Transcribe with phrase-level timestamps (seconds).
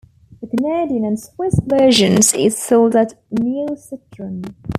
[0.41, 4.55] The Canadian and Swiss version is sold as NeoCitran.